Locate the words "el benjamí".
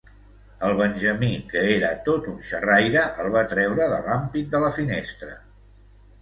0.67-1.27